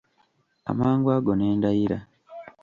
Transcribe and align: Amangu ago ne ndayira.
Amangu 0.71 1.07
ago 1.15 1.31
ne 1.35 1.47
ndayira. 1.57 1.97